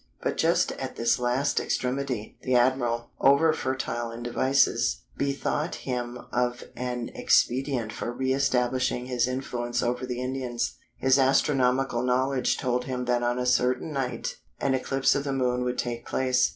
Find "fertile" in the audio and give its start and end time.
3.53-4.09